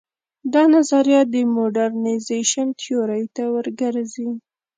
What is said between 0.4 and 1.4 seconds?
دا نظریه د